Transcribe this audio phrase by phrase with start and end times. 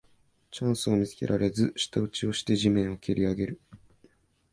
[0.49, 3.61] チャンスを見つけられず舌打ちをして地面をけりあげる